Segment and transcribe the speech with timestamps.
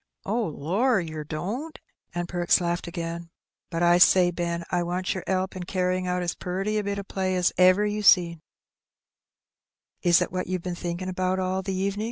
[0.25, 1.77] "Oh, lor, yer don't?"
[2.15, 3.29] and Perks laughed again.
[3.69, 6.97] "But I say, Ben, I wants yer 'elp in carryin' out as puriy a bit
[6.97, 8.41] o' play as ever you seen."
[10.01, 11.99] "Is it what you've been thinking about all the evenin'?"